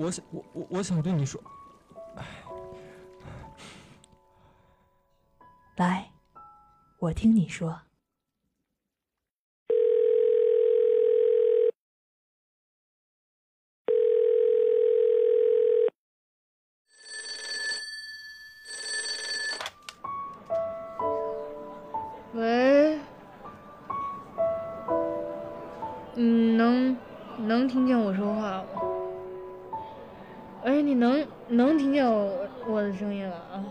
[0.00, 1.38] 我想，我我我想对你说，
[5.76, 6.10] 来，
[6.98, 7.78] 我听你说。
[22.32, 22.98] 喂，
[26.14, 26.96] 你能
[27.36, 28.79] 能听见我说话吗？
[30.62, 33.64] 哎，你能能听见我我的声音了啊？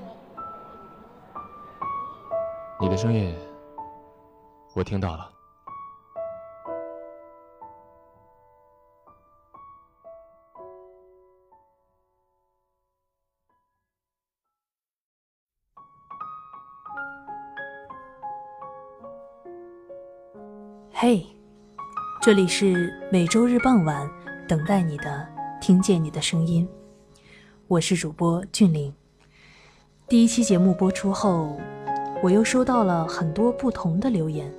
[2.81, 3.35] 你的声音
[4.75, 5.31] 我听到了。
[20.91, 21.23] 嘿，
[22.21, 24.09] 这里是每周日傍晚
[24.47, 25.25] 等待你的，
[25.61, 26.67] 听见你的声音，
[27.69, 28.91] 我是主播俊玲。
[30.07, 31.55] 第一期节目播出后，
[32.23, 34.51] 我又收到了很多不同的留言，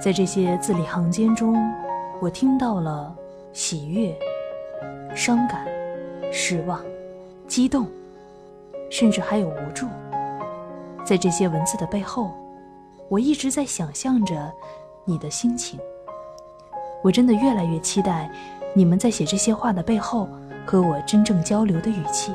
[0.00, 1.56] 在这些字里行间中，
[2.20, 3.12] 我听到了
[3.52, 4.16] 喜悦、
[5.16, 5.66] 伤感、
[6.32, 6.80] 失望、
[7.48, 7.88] 激动，
[8.88, 9.88] 甚至还有无助。
[11.04, 12.30] 在这些文字的背后。
[13.08, 14.50] 我一直在想象着
[15.04, 15.78] 你的心情，
[17.02, 18.30] 我真的越来越期待
[18.74, 20.26] 你们在写这些话的背后
[20.64, 22.32] 和我真正交流的语气。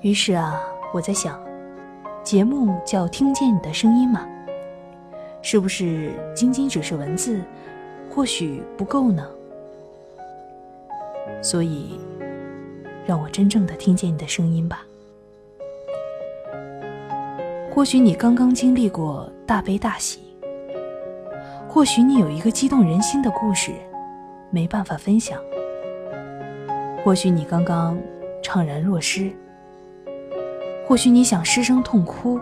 [0.00, 0.60] 于是啊，
[0.94, 1.38] 我在想，
[2.24, 4.26] 节目叫“听见你的声音”嘛，
[5.42, 7.40] 是不是仅仅只是文字，
[8.10, 9.28] 或许不够呢？
[11.42, 11.98] 所以，
[13.06, 14.84] 让我真正的听见你的声音吧。
[17.72, 20.20] 或许你刚刚经历过大悲大喜，
[21.68, 23.72] 或许你有一个激动人心的故事，
[24.50, 25.38] 没办法分享。
[27.04, 27.98] 或许你刚刚
[28.42, 29.30] 怅然若失，
[30.86, 32.38] 或许你想失声痛哭。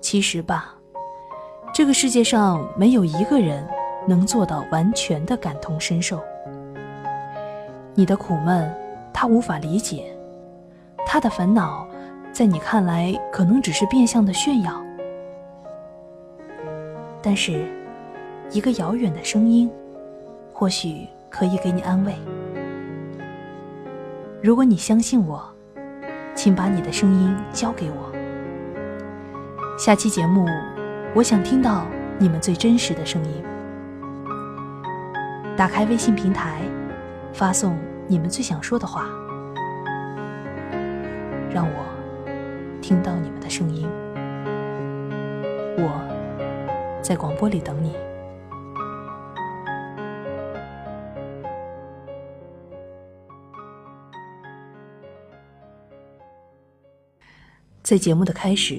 [0.00, 0.74] 其实吧，
[1.72, 3.66] 这个世界上没有一个人
[4.06, 6.20] 能做到完全的感同身受。
[7.94, 8.70] 你的苦闷，
[9.12, 10.04] 他无法理解；
[11.06, 11.86] 他的烦恼。
[12.32, 14.84] 在你看来，可能只是变相的炫耀，
[17.22, 17.64] 但是，
[18.50, 19.70] 一个遥远的声音，
[20.52, 21.06] 或许
[21.36, 22.14] 可以给你安慰。
[24.40, 25.44] 如果你相信我，
[26.32, 28.12] 请把你的声音交给我。
[29.76, 30.46] 下期节目，
[31.12, 31.86] 我想听到
[32.20, 33.42] 你们最真实的声音。
[35.56, 36.60] 打开微信平台，
[37.32, 39.08] 发送你们最想说的话，
[41.52, 41.84] 让我。
[42.80, 43.88] 听到你们的声音，
[45.78, 45.90] 我
[47.02, 47.96] 在广播里等你。
[57.84, 58.78] 在节目的开始，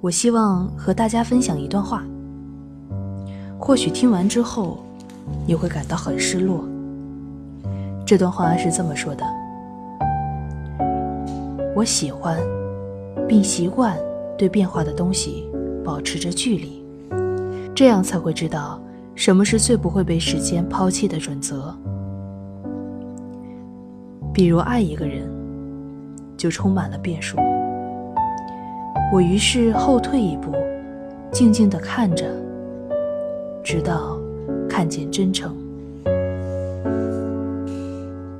[0.00, 2.04] 我希望和大家分享一段话。
[3.58, 4.78] 或许听完之后，
[5.48, 6.64] 你会感到很失落。
[8.06, 9.24] 这段话是这么说的
[11.74, 12.38] ：“我喜欢。”
[13.26, 13.98] 并习惯
[14.38, 15.48] 对变化的东西
[15.84, 16.84] 保持着距离，
[17.74, 18.80] 这样才会知道
[19.16, 21.76] 什么是最不会被时间抛弃的准则。
[24.32, 25.28] 比如爱一个人，
[26.36, 27.36] 就充满了变数。
[29.12, 30.52] 我于是后退一步，
[31.32, 32.24] 静静地看着，
[33.62, 34.16] 直到
[34.68, 35.52] 看见真诚。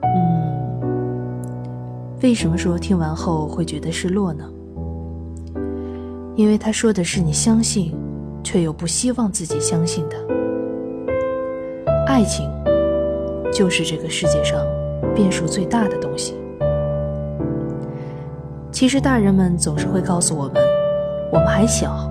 [0.02, 0.90] 嗯，
[2.22, 4.48] 为什么说听完后会觉得失落呢？
[6.36, 7.92] 因为他说的是你相信，
[8.44, 10.16] 却又不希望自己相信的。
[12.06, 12.48] 爱情，
[13.52, 14.64] 就是这个世界上
[15.16, 16.36] 变数最大的东西。
[18.80, 20.54] 其实大人们总是会告诉我们，
[21.30, 22.10] 我们还小，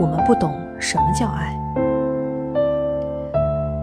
[0.00, 1.52] 我们不懂什么叫爱。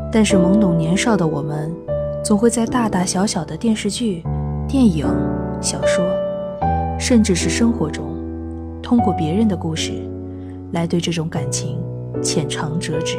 [0.10, 1.70] 但是懵懂年少的我们，
[2.24, 4.24] 总会在大大小小的电视剧、
[4.70, 5.06] 电影、
[5.60, 6.02] 小说，
[6.98, 8.06] 甚至是生活中。
[8.82, 9.92] 通过别人的故事，
[10.72, 11.84] 来对这种感情
[12.22, 13.18] 浅尝辄止。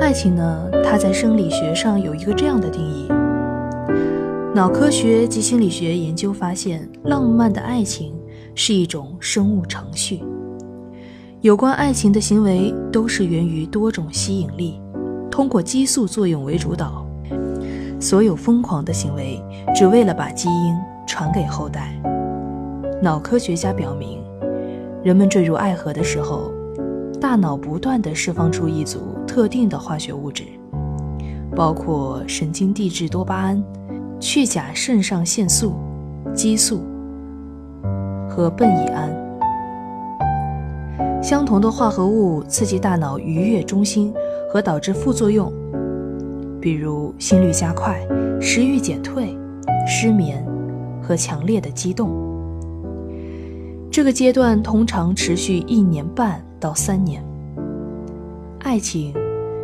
[0.00, 3.06] 爱情呢，它在生理学上有一个这样的定义：
[4.54, 8.14] 脑科学及心理学研究发现，浪漫的爱情
[8.54, 10.22] 是一种生物程序。
[11.42, 14.80] 有关爱情的行为都是源于多种吸引力，
[15.30, 17.06] 通过激素作用为主导。
[18.00, 19.40] 所有疯狂的行为，
[19.74, 20.74] 只为了把基因
[21.06, 22.00] 传给后代。
[23.02, 24.18] 脑科学家表明，
[25.04, 26.50] 人们坠入爱河的时候，
[27.20, 30.44] 大脑不断地释放出一组特定的化学物质，
[31.54, 33.62] 包括神经递质多巴胺、
[34.20, 35.74] 去甲肾上腺素、
[36.34, 36.82] 激素
[38.28, 39.10] 和苯乙胺。
[41.22, 44.12] 相同的化合物刺激大脑愉悦中心
[44.50, 45.52] 和导致副作用，
[46.60, 48.00] 比如心率加快、
[48.40, 49.36] 食欲减退、
[49.86, 50.44] 失眠
[51.02, 52.10] 和强烈的激动。
[53.90, 57.22] 这个阶段通常持续一年半到三年。
[58.60, 59.12] 爱情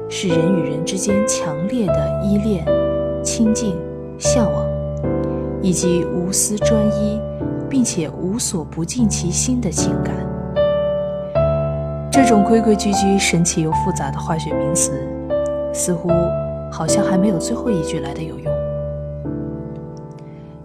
[0.09, 2.67] 是人与人之间强烈的依恋、
[3.23, 3.77] 亲近、
[4.19, 4.67] 向往，
[5.63, 7.21] 以及无私专一，
[7.69, 10.15] 并且无所不尽其心的情感。
[12.11, 14.93] 这种规规矩矩、神奇又复杂的化学名词，
[15.73, 16.11] 似乎
[16.71, 18.53] 好像还没有最后一句来的有用。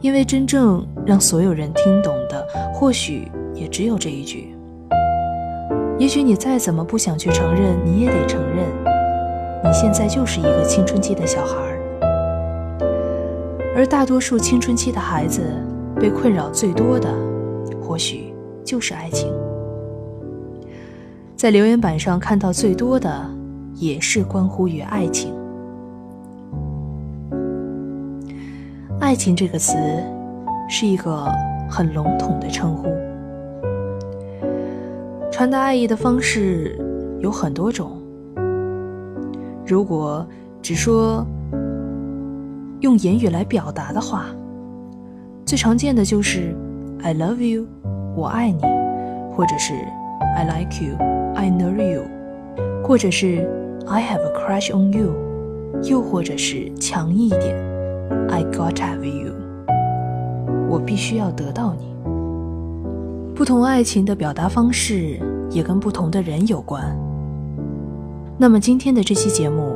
[0.01, 3.31] 因为真正让所有人听懂的，或许。
[3.56, 4.56] 也只有这一句。
[5.98, 8.66] 也许你再怎么不想去承认，你也得承认，
[9.62, 11.69] 你现在就是一个青春期的小孩。
[13.75, 15.42] 而大多数青春期的孩子
[15.95, 17.13] 被困扰最多的，
[17.81, 18.33] 或许
[18.63, 19.31] 就是爱情。
[21.36, 23.25] 在留言板上看到最多的，
[23.75, 25.33] 也是关乎于爱情。
[29.00, 29.77] 爱情这个词，
[30.68, 31.31] 是一个
[31.69, 32.89] 很笼统的称呼。
[35.31, 36.77] 传达爱意的方式
[37.19, 37.98] 有很多种。
[39.65, 40.27] 如果
[40.62, 41.25] 只说
[42.81, 44.28] 用言语来表达的话，
[45.46, 46.56] 最常见的就是
[47.04, 47.66] "I love you"，
[48.16, 48.62] 我爱你，
[49.36, 49.74] 或者是
[50.36, 52.04] "I like you"，I know you，
[52.81, 53.46] 或者是
[53.86, 55.14] "I have a crush on you"，
[55.84, 57.54] 又或者是强硬一点
[58.30, 59.34] "I got to have you"，
[60.70, 61.94] 我必须要得到你。
[63.36, 65.20] 不同爱情的表达方式
[65.52, 66.98] 也跟不同的人有关。
[68.38, 69.75] 那么今天的这期节目，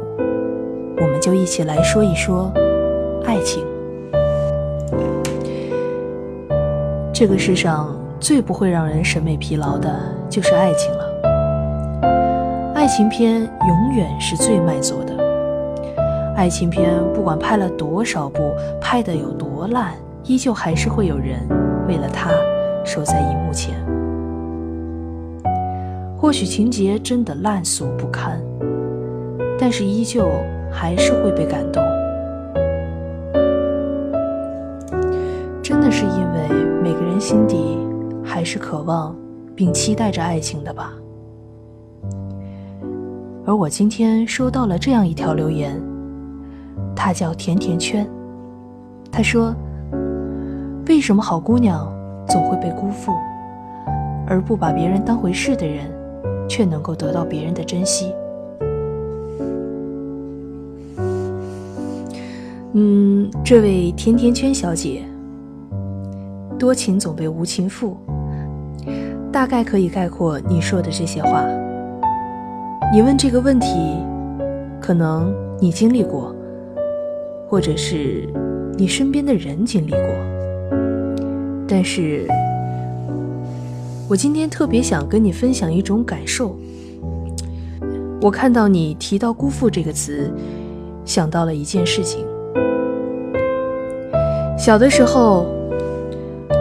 [1.02, 2.50] 我们就一起来说一说
[3.26, 3.66] 爱情。
[7.14, 9.90] 这个世上最不会让人审美疲劳的
[10.30, 11.10] 就是爱情了。
[12.74, 15.14] 爱情片永远是最卖座的。
[16.36, 19.94] 爱情片不管拍了多少部，拍的有多烂，
[20.24, 21.40] 依旧还是会有人
[21.88, 22.32] 为了它。
[22.86, 23.74] 守在荧幕前，
[26.18, 28.42] 或许情节真的烂俗不堪，
[29.58, 30.30] 但是依旧
[30.70, 31.82] 还是会被感动。
[38.44, 39.16] 还是渴望
[39.56, 40.92] 并期待着爱情的吧。
[43.46, 45.82] 而我今天收到了这样一条留言，
[46.94, 48.06] 他叫甜甜圈，
[49.10, 49.56] 他说
[50.90, 51.90] ：“为什么好姑娘？”
[52.28, 53.14] 总会被辜负，
[54.28, 55.90] 而不把别人当回事的人，
[56.50, 58.14] 却能够得到别人的珍惜。
[62.74, 65.02] 嗯，这位甜甜圈小姐，
[66.60, 67.96] 多情总被无情负，
[69.34, 71.44] 大概可以概括你说的这些话。
[72.94, 73.98] 你问这个问题，
[74.80, 76.36] 可能你经历过，
[77.50, 78.30] 或者是
[78.78, 80.00] 你身边的人经历过。
[81.68, 82.28] 但是，
[84.08, 86.56] 我今天特别想跟你分享一种感受。
[88.22, 90.32] 我看到你提到“辜负”这个词，
[91.04, 92.24] 想到了一件事情。
[94.56, 95.48] 小的时候，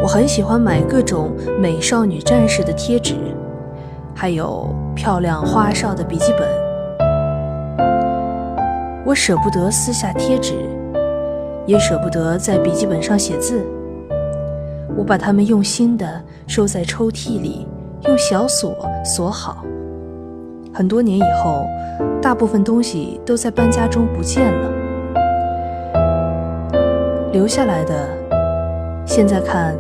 [0.03, 1.31] 我很喜欢买各种
[1.61, 3.15] 美少女战士的贴纸，
[4.13, 6.49] 还有漂亮花哨的笔记本。
[9.07, 10.55] 我舍不得撕下贴纸，
[11.67, 13.65] 也舍不得在笔记本上写字。
[14.97, 17.69] 我把它们用心地收在抽屉里，
[18.09, 19.65] 用小锁锁好。
[20.75, 21.65] 很多年以后，
[22.21, 24.71] 大部分东西都在搬家中不见了，
[27.31, 28.09] 留下来的，
[29.07, 29.77] 现在看，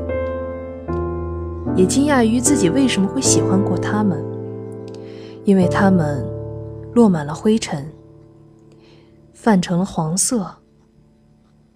[1.75, 4.23] 也惊讶于自己为什么会喜欢过他们，
[5.45, 6.23] 因为他们
[6.93, 7.91] 落满了灰尘，
[9.33, 10.47] 泛成了黄色，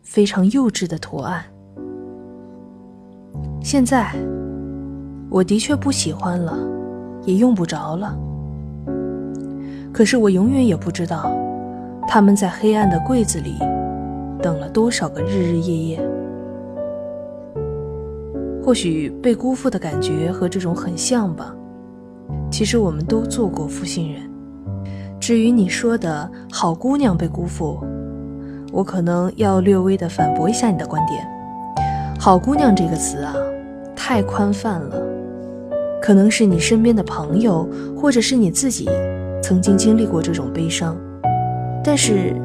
[0.03, 1.43] 非常幼稚的图案。
[3.63, 4.15] 现在，
[5.31, 6.57] 我的确不喜欢了，
[7.25, 8.17] 也用不着了。
[9.93, 11.33] 可是我永远也不知道，
[12.07, 13.57] 他们在黑暗的柜子里
[14.43, 16.16] 等了多少个日日夜夜。
[18.67, 21.55] 或许被辜负的感觉和这种很像吧。
[22.51, 24.29] 其实我们都做过负心人。
[25.21, 27.79] 至于你说的好姑娘被辜负，
[28.73, 31.25] 我可能要略微的反驳一下你的观点。
[32.19, 33.37] 好姑娘这个词啊。
[33.95, 35.03] 太宽泛了，
[36.01, 38.89] 可能是你身边的朋友，或者是你自己
[39.43, 40.97] 曾经经历过这种悲伤，
[41.83, 42.37] 但是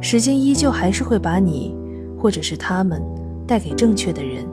[0.00, 1.74] 时间依旧还是会把你，
[2.18, 3.00] 或者是他们
[3.46, 4.44] 带给正确的人。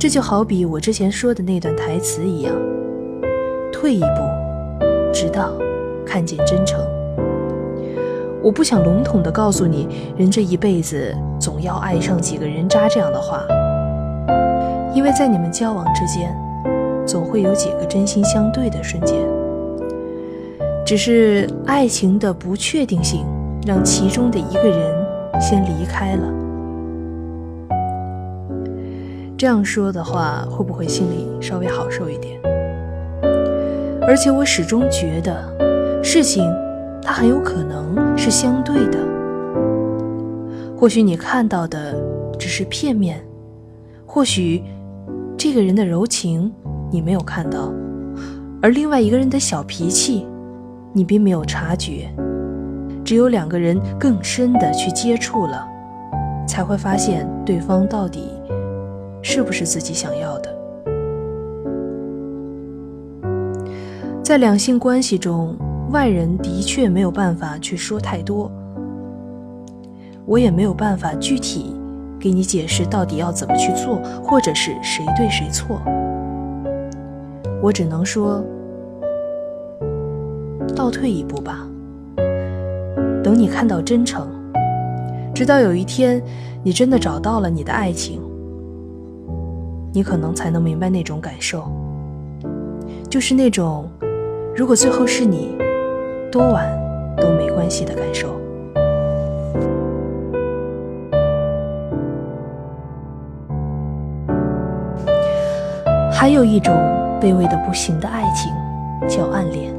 [0.00, 2.54] 这就好比我之前说的那段台词一样，
[3.70, 4.06] 退一步，
[5.12, 5.52] 直到
[6.06, 6.80] 看见真诚。
[8.42, 13.44] 我不想笼统的告诉你，人这一辈子总要爱上几个人渣这样的话，
[14.94, 16.34] 因为在你们交往之间，
[17.06, 19.18] 总会有几个真心相对的瞬间。
[20.86, 23.26] 只是爱情的不确定性，
[23.66, 25.06] 让其中的一个人
[25.38, 26.39] 先离开了。
[29.40, 32.38] 这样说的话，会不会心里稍微好受一点？
[34.02, 36.44] 而且我始终觉得，事情
[37.00, 38.98] 它很有可能是相对的。
[40.76, 41.96] 或许你看到的
[42.38, 43.18] 只是片面，
[44.04, 44.62] 或许
[45.38, 46.52] 这个人的柔情
[46.90, 47.72] 你没有看到，
[48.60, 50.26] 而另外一个人的小脾气，
[50.92, 52.10] 你并没有察觉。
[53.02, 55.66] 只有两个人更深的去接触了，
[56.46, 58.28] 才会发现对方到底。
[59.22, 60.56] 是不是自己想要的？
[64.22, 65.56] 在两性关系中，
[65.90, 68.50] 外人的确没有办法去说太多，
[70.24, 71.74] 我也没有办法具体
[72.18, 75.82] 给你解释到底要怎么去做，或者是谁对谁错。
[77.60, 78.40] 我只能说，
[80.76, 81.66] 倒退一步吧，
[83.24, 84.28] 等你看到真诚，
[85.34, 86.22] 直到有一天
[86.62, 88.22] 你真的找到了你的爱情。
[89.92, 91.64] 你可能才能明白那种感受，
[93.08, 93.90] 就是那种，
[94.54, 95.56] 如果最后是你，
[96.30, 96.64] 多晚
[97.16, 98.28] 都没关系的感受。
[106.12, 106.72] 还有一种
[107.20, 108.52] 卑微的不行的爱情，
[109.08, 109.74] 叫暗恋。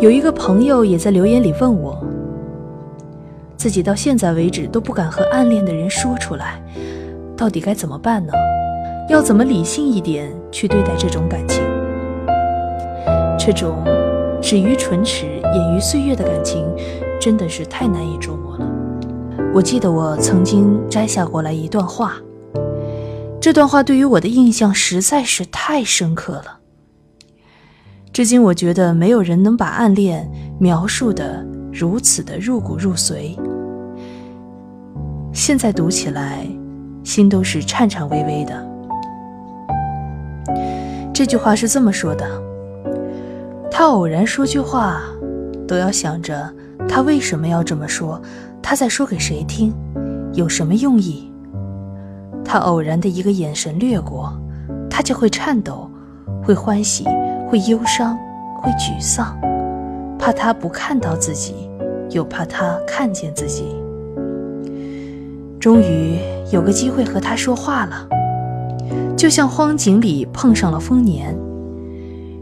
[0.00, 2.02] 有一个朋友也在留言里问我，
[3.56, 6.62] 自己到现在为止都不敢和暗恋的人说出来。
[7.36, 8.32] 到底该怎么办呢？
[9.08, 11.62] 要怎么理性一点去对待这种感情？
[13.38, 13.84] 这种
[14.42, 16.66] 止于唇齿、掩于岁月的感情，
[17.20, 18.66] 真的是太难以捉摸了。
[19.54, 22.14] 我记得我曾经摘下过来一段话，
[23.40, 26.58] 这段话对于我的印象实在是太深刻了。
[28.12, 30.28] 至今，我觉得没有人能把暗恋
[30.58, 33.38] 描述的如此的入骨入髓。
[35.32, 36.46] 现在读起来。
[37.06, 38.66] 心都是颤颤巍巍的。
[41.14, 42.26] 这句话是这么说的：
[43.70, 45.00] 他偶然说句话，
[45.68, 46.52] 都要想着
[46.88, 48.20] 他为什么要这么说，
[48.60, 49.72] 他在说给谁听，
[50.32, 51.32] 有什么用意。
[52.44, 54.36] 他偶然的一个眼神掠过，
[54.90, 55.88] 他就会颤抖，
[56.42, 57.04] 会欢喜，
[57.48, 58.18] 会忧伤，
[58.60, 59.38] 会沮丧，
[60.18, 61.70] 怕他不看到自己，
[62.10, 63.76] 又怕他看见自己。
[65.66, 66.16] 终于
[66.52, 68.08] 有个机会和他说话了，
[69.16, 71.36] 就像荒井里碰上了丰年，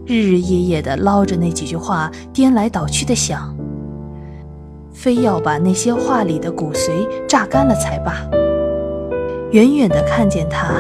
[0.05, 3.57] 日日夜夜的捞着那几句话，颠来倒去的想，
[4.93, 6.91] 非要把那些话里的骨髓
[7.27, 8.17] 榨干了才罢。
[9.53, 10.75] 远远的看见他，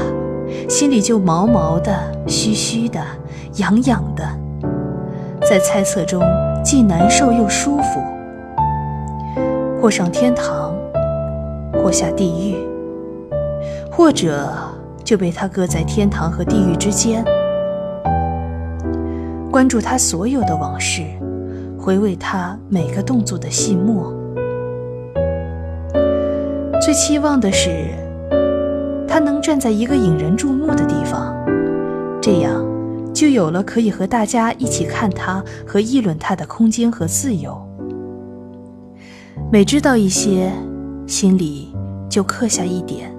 [0.68, 1.96] 心里就毛毛的、
[2.26, 3.00] 虚虚的、
[3.56, 4.22] 痒痒的，
[5.48, 6.22] 在猜测中
[6.62, 8.02] 既难受又舒服，
[9.80, 10.63] 或上天堂。
[11.84, 12.56] 或下地狱，
[13.92, 14.50] 或者
[15.04, 17.22] 就被他搁在天堂和地狱之间。
[19.50, 21.02] 关注他所有的往事，
[21.78, 24.10] 回味他每个动作的细末。
[26.80, 27.90] 最期望的是，
[29.06, 31.36] 他能站在一个引人注目的地方，
[32.18, 32.64] 这样
[33.12, 37.54] 就有了可以和大家一起看他和议论他的空间和自由。
[39.52, 40.50] 每知道一些。
[41.06, 41.74] 心里
[42.14, 43.12] 就刻下一点，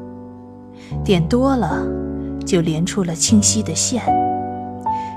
[1.04, 1.86] 点多了
[2.46, 4.02] 就连出了清晰的线，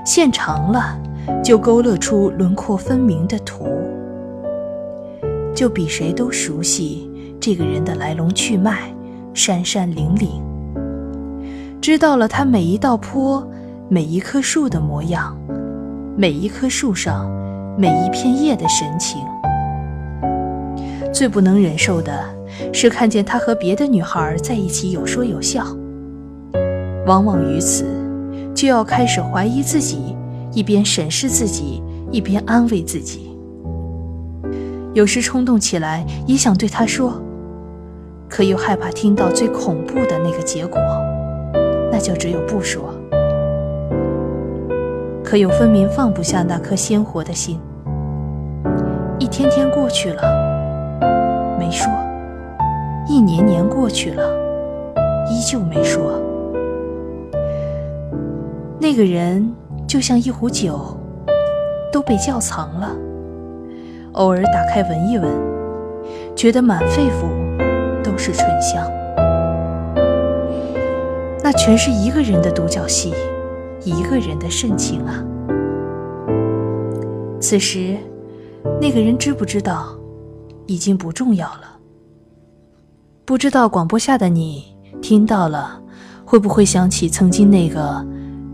[0.05, 0.99] 线长了
[1.41, 3.65] 就勾勒出轮廓分明的图，
[5.55, 7.09] 就比谁都熟悉
[7.39, 8.93] 这个人的来龙去脉，
[9.33, 10.43] 山山岭岭，
[11.79, 13.49] 知道了他每一道坡、
[13.87, 15.37] 每一棵树的模样，
[16.17, 17.31] 每一棵树上
[17.77, 19.21] 每一片叶的神情。
[21.13, 22.38] 最不能忍受的。
[22.73, 25.65] 是看见他和别的女孩在一起有说有笑，
[27.05, 27.85] 往往于此，
[28.53, 30.15] 就要开始怀疑自己，
[30.53, 33.35] 一边审视自己，一边安慰自己。
[34.93, 37.21] 有时冲动起来也想对他说，
[38.27, 40.79] 可又害怕听到最恐怖的那个结果，
[41.91, 42.93] 那就只有不说。
[45.23, 47.59] 可又分明放不下那颗鲜活的心。
[49.19, 51.87] 一天天过去了，没说；
[53.09, 54.23] 一年年过去了，
[55.31, 56.21] 依旧没说。
[58.79, 59.51] 那个人
[59.87, 60.95] 就像一壶酒，
[61.91, 62.95] 都被窖藏了。
[64.11, 65.27] 偶尔打开闻一闻，
[66.35, 68.87] 觉得满肺腑都是醇香。
[71.43, 73.11] 那全是一个人的独角戏，
[73.83, 75.25] 一个人的深情啊！
[77.41, 77.97] 此时，
[78.79, 79.97] 那个人知不知道，
[80.67, 81.78] 已经不重要了。
[83.29, 84.65] 不知道广播下的你
[85.03, 85.79] 听到了，
[86.25, 88.03] 会不会想起曾经那个？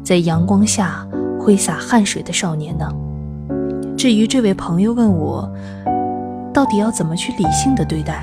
[0.04, 1.08] 在阳光下
[1.40, 2.86] 挥洒汗水的少年呢？
[3.96, 5.50] 至于这位朋友问我，
[6.54, 8.22] 到底要怎么去理性的对待？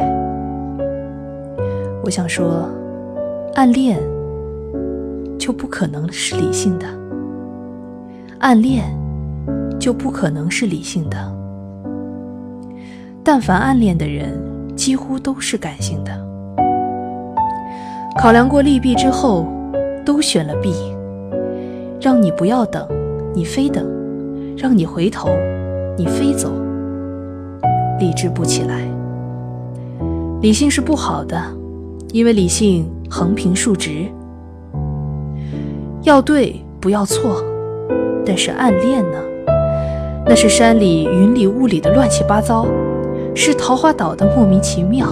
[2.04, 2.68] 我想说，
[3.54, 3.99] 暗恋
[5.38, 6.87] 就不可能是理性的，
[8.40, 8.94] 暗恋
[9.80, 11.16] 就不可能是理性的。
[13.25, 14.38] 但凡暗恋的人，
[14.76, 16.30] 几乎都是感性的。
[18.19, 19.47] 考量过利弊之后，
[20.04, 20.75] 都选了 B。
[22.00, 22.87] 让你不要等，
[23.33, 23.85] 你非等；
[24.57, 25.31] 让你回头，
[25.97, 26.50] 你非走。
[27.99, 28.81] 理智不起来，
[30.40, 31.40] 理性是不好的，
[32.12, 34.07] 因为理性横平竖直，
[36.02, 37.42] 要对不要错。
[38.26, 39.19] 但是暗恋呢？
[40.26, 42.66] 那是山里云里雾里的乱七八糟，
[43.35, 45.09] 是桃花岛的莫名其妙，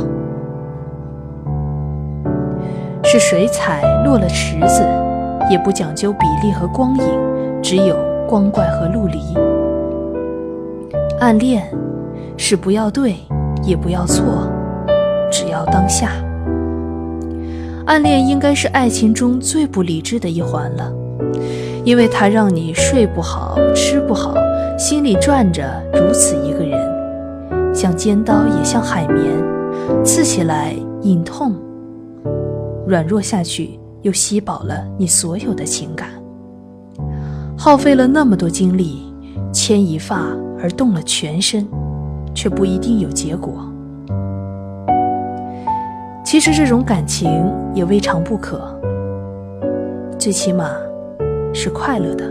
[3.12, 4.86] 是水彩落了池子。
[5.50, 7.04] 也不讲究比例和光影，
[7.60, 7.96] 只有
[8.28, 9.18] 光怪和陆离。
[11.18, 11.64] 暗恋
[12.36, 13.16] 是不要对，
[13.64, 14.48] 也不要错，
[15.28, 16.12] 只要当下。
[17.84, 20.92] 暗恋应该是爱情中最不理智的一环了，
[21.82, 24.34] 因为它让你睡不好、吃不好，
[24.78, 29.24] 心里转着如此一个人，像尖刀也像海绵，
[30.04, 31.56] 刺起来隐痛，
[32.90, 33.78] 软弱下去。
[34.02, 36.08] 又吸饱了你所有的情感，
[37.54, 39.12] 耗费了那么多精力，
[39.52, 41.68] 牵一发而动了全身，
[42.34, 43.70] 却不一定有结果。
[46.24, 48.74] 其实这种感情也未尝不可，
[50.18, 50.70] 最起码
[51.52, 52.24] 是快乐的。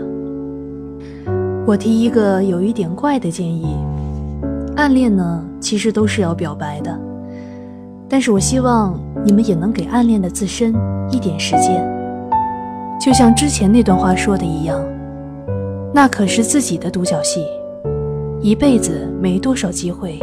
[1.64, 3.76] 我提一个有一点怪的建议：
[4.74, 6.98] 暗恋呢，其实都是要表白的。
[8.08, 10.74] 但是我希望你们也能给暗恋的自身
[11.10, 11.86] 一点时间，
[12.98, 14.82] 就像之前那段话说的一样，
[15.92, 17.46] 那可是自己的独角戏，
[18.40, 20.18] 一辈子没多少机会，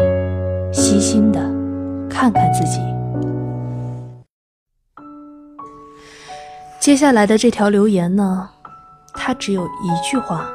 [0.73, 1.39] 细心的
[2.09, 2.79] 看看自己。
[6.79, 8.49] 接下来的这条留言呢，
[9.13, 10.49] 它只有一句话，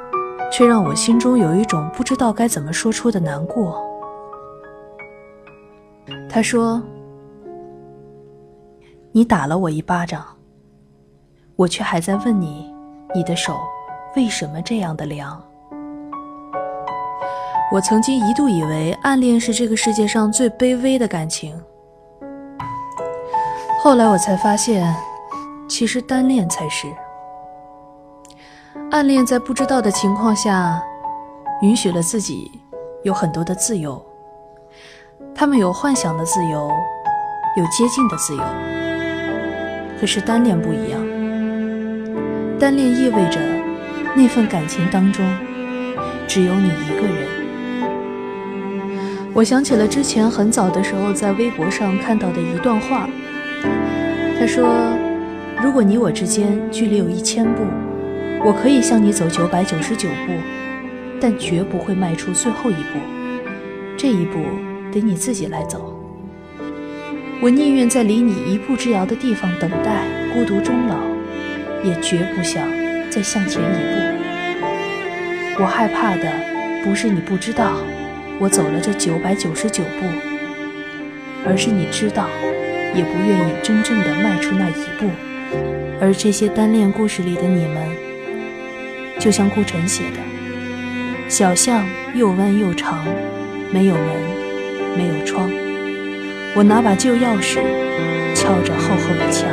[0.51, 3.81] 却让我心中有一种不知道该怎么说出的难过。
[6.29, 6.83] 他说。
[9.15, 10.25] 你打了我一巴掌，
[11.55, 12.75] 我却还在问你，
[13.15, 13.61] 你的手
[14.17, 15.39] 为什么这样的凉？
[17.71, 21.55] 我曾经一度以为暗恋是这个世界上最卑微的感情，
[23.83, 24.95] 后来我才发现，
[25.69, 26.87] 其实单恋才是。
[28.91, 30.83] 暗恋在不知道的情况下，
[31.61, 32.51] 允许了自己
[33.03, 34.03] 有很多的自由，
[35.35, 36.71] 他们有幻想的自由，
[37.59, 38.43] 有接近的自由。
[40.03, 41.01] 可是单恋不一样，
[42.59, 43.39] 单恋意味着
[44.17, 45.25] 那份感情当中
[46.27, 47.29] 只有你一个人。
[49.33, 53.09] 我想起了之前很早的时候在微博上看到的一段话，
[54.41, 54.75] 他说
[55.63, 57.63] ：“如果你我之间距离有一千步，
[58.45, 60.33] 我可以向你走九百九十九步，
[61.21, 62.99] 但绝不会迈出最后一步，
[63.97, 64.41] 这一步
[64.91, 65.97] 得你自己来走。”
[67.43, 70.95] 我宁愿在离你一步之遥的地方等待，孤独终老，
[71.83, 72.71] 也绝不想
[73.11, 75.61] 再向前一步。
[75.61, 76.33] 我害怕的
[76.85, 77.79] 不是你不知道
[78.39, 80.07] 我走了这九百九十九步，
[81.45, 82.29] 而是你知道，
[82.95, 85.11] 也不愿意真正的迈出那一步。
[86.01, 87.77] 而这些单恋故事里的你们，
[89.19, 93.05] 就像顾城写的：小巷又弯又长，
[93.73, 94.05] 没有门，
[94.97, 95.51] 没有窗。
[96.55, 97.63] 我拿把旧钥匙
[98.35, 99.49] 敲着厚厚的墙，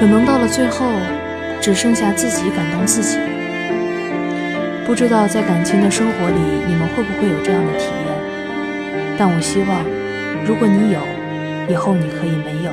[0.00, 0.84] 可能到了最后，
[1.60, 3.16] 只剩下自己感动自己。
[4.84, 9.16] 不知道在感情的生活里，你们会不会有这样的体验？
[9.16, 9.84] 但我希望，
[10.44, 10.98] 如果你有，
[11.68, 12.72] 以后你可以没有；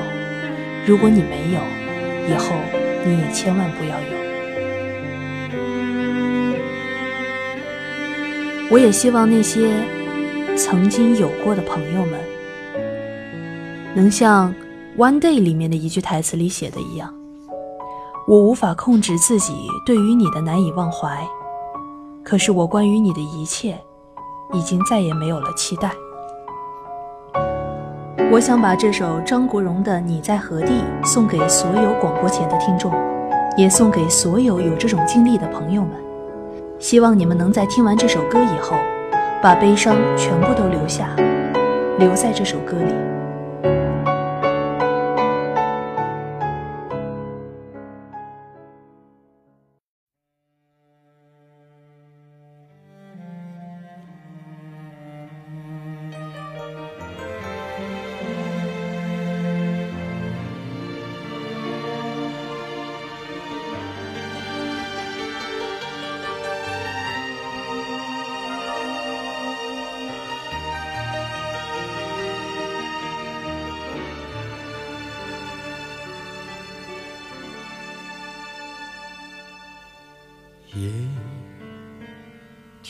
[0.84, 1.60] 如果你没有，
[2.28, 2.56] 以后
[3.04, 4.16] 你也千万不要有。
[8.68, 9.70] 我也希望那些
[10.56, 12.18] 曾经有过的朋友们，
[13.96, 14.52] 能像
[14.98, 17.10] 《One Day》里面的一句台词里写的一样
[18.28, 19.54] ：“我无法控制自己
[19.86, 21.26] 对于你的难以忘怀，
[22.22, 23.80] 可是我关于你的一切，
[24.52, 25.92] 已经再也没有了期待。”
[28.30, 32.92] 我想把这首张国荣的《你在何地》送给所有广播前的听众，
[33.56, 35.92] 也送给所有有这种经历的朋友们。
[36.78, 38.76] 希望你们能在听完这首歌以后，
[39.42, 41.08] 把悲伤全部都留下，
[41.98, 42.92] 留在这首歌里。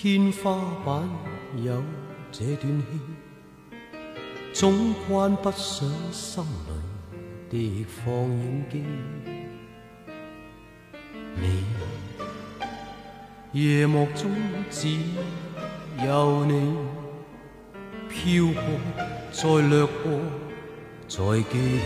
[0.06, 1.02] 天花板
[1.64, 1.82] 有
[2.30, 3.00] 这段戏，
[4.52, 6.44] 总关不上心
[7.50, 8.84] 里的放映机。
[11.34, 11.64] 你
[13.50, 14.30] 夜幕中
[14.70, 14.96] 只
[16.06, 16.76] 有你
[18.08, 18.62] 飘过，
[19.32, 20.20] 再掠过，
[21.08, 21.18] 再
[21.50, 21.82] 记起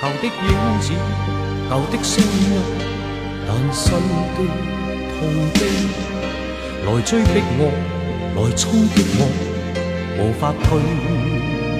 [0.00, 0.48] 旧的影
[0.80, 0.94] 子，
[1.68, 2.32] 旧的声音。
[3.46, 4.79] 但新的
[5.20, 5.60] 痛悲
[6.86, 7.62] 来追逼我，
[8.36, 9.20] 来冲击我，
[10.16, 10.80] 无法退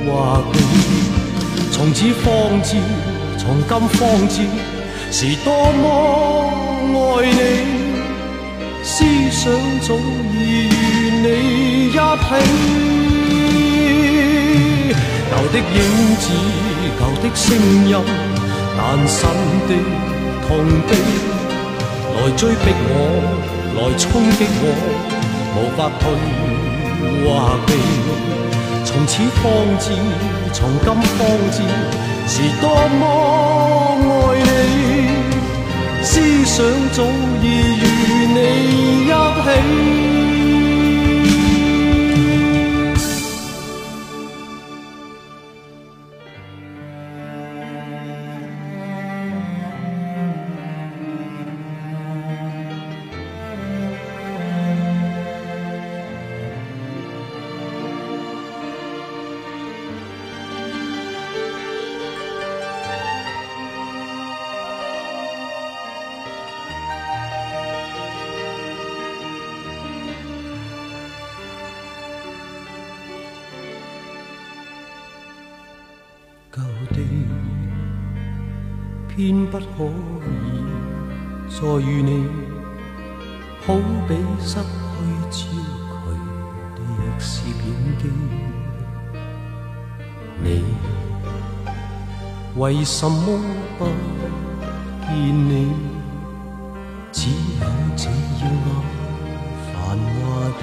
[0.05, 0.55] 或避。
[1.73, 2.29] 从此方
[2.63, 2.77] 知，
[3.39, 3.99] 从今方
[4.29, 4.45] 知，
[5.11, 5.83] 是多么
[7.17, 7.41] 爱你。
[8.83, 9.51] 思想
[9.81, 9.95] 早
[10.35, 10.37] 已
[10.69, 10.71] 与
[11.23, 11.27] 你
[11.89, 11.97] 一起。
[15.31, 15.81] 旧的影
[16.21, 16.23] 子，
[16.99, 17.43] 旧的声
[17.89, 17.91] 音，
[18.77, 19.19] 但新
[19.67, 19.71] 的
[20.47, 20.49] 痛
[20.91, 21.40] 悲。
[22.21, 22.93] 来追逼我，
[23.77, 24.65] 来冲击我，
[25.57, 26.03] 无法退
[27.25, 27.27] 或
[27.67, 27.69] 避。
[28.85, 29.43] 从此方
[29.79, 29.85] 知，
[30.53, 31.19] 从今方
[31.51, 31.59] 知，
[32.29, 32.65] 是多
[33.01, 33.03] 么
[34.05, 34.47] 爱你。
[36.03, 36.57] 思想
[36.93, 37.03] 早
[37.43, 37.45] 已
[79.51, 79.85] 不可
[80.47, 80.49] 以
[81.51, 82.09] 再与你，
[83.67, 83.75] 好
[84.07, 84.55] 比失
[85.31, 85.39] 去焦距
[86.77, 86.79] 的
[87.19, 88.03] 摄影机。
[90.43, 90.47] 你
[92.57, 93.41] 为什么
[93.77, 93.81] 不
[95.07, 95.09] 见
[95.49, 95.51] 你？
[97.13, 98.49] 只有这样
[99.67, 100.19] 繁华
[100.61, 100.63] 地，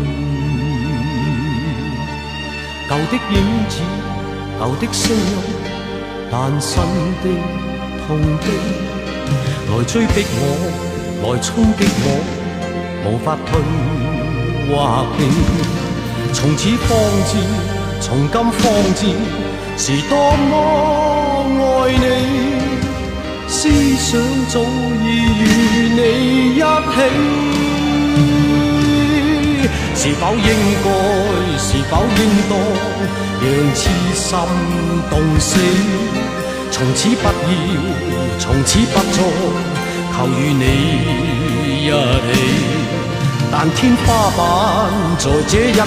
[2.88, 3.36] 旧的影
[3.68, 3.74] 子，
[4.58, 5.20] 旧的声音。
[6.32, 6.72] 但新
[7.22, 7.26] 的
[8.08, 8.48] 痛悲
[9.68, 10.42] 来追逼我，
[11.22, 12.08] 来冲击我，
[13.04, 13.50] 无法退
[14.70, 14.72] 或
[15.18, 15.20] 避。
[16.32, 16.90] 从此方
[17.28, 17.32] 知，
[18.00, 18.64] 从今方
[18.96, 19.02] 知，
[19.78, 20.16] 是多
[20.48, 20.52] 么
[21.60, 22.06] 爱你。
[23.50, 24.08] 思想
[24.48, 25.06] 早已
[25.42, 25.44] 与
[25.92, 26.00] 你
[26.56, 26.98] 一起。
[29.96, 30.48] 是否应
[30.82, 30.88] 该？
[31.60, 32.52] 是否应当
[33.42, 33.80] 让痴
[34.16, 34.24] 心
[35.10, 35.52] 冻死？
[36.78, 37.30] 从此不要，
[38.38, 39.18] 从此不再
[40.14, 40.64] 求与你
[41.82, 41.92] 一起。
[43.52, 44.06] 但天花
[44.38, 44.40] 板
[45.18, 45.82] 在这一晚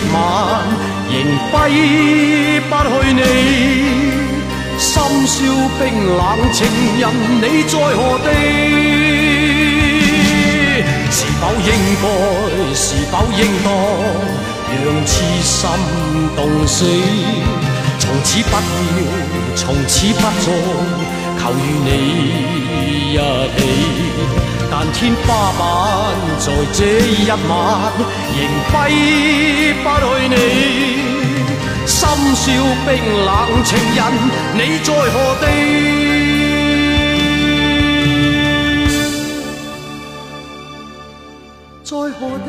[1.08, 1.14] 仍
[1.52, 1.54] 挥
[2.68, 3.22] 不去你。
[4.78, 4.90] 深
[5.26, 5.36] 宵
[5.78, 5.80] 冰
[6.16, 6.20] 冷
[6.52, 6.58] 情
[6.98, 7.02] 人，
[7.40, 8.26] 你在何地？
[11.12, 11.70] 是否应
[12.02, 12.04] 该？
[12.74, 13.66] 是否应当
[14.82, 15.54] 让痴心
[16.34, 16.78] 冻死？
[18.10, 18.60] 从此不要，
[19.54, 20.46] 从此不再
[21.38, 21.88] 求与你
[23.12, 23.58] 一起。
[24.68, 25.62] 但天花板
[26.40, 27.32] 在这一晚
[28.34, 28.74] 仍挥
[29.84, 30.34] 不去你。
[31.86, 31.98] 深
[32.34, 32.42] 宵
[32.84, 32.88] 冰
[33.24, 33.28] 冷
[33.64, 33.98] 情人，
[34.54, 35.44] 你在何地？
[41.84, 42.48] 在何地？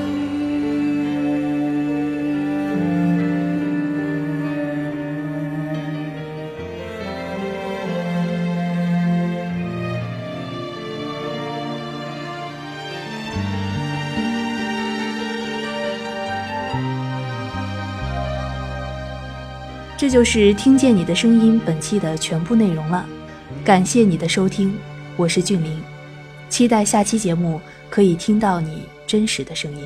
[20.02, 23.08] 这就是听见你的声音本期的全部内容了，
[23.64, 24.76] 感谢你的收听，
[25.16, 25.80] 我是俊林，
[26.50, 29.84] 期待下期节目可以听到你真实的声音。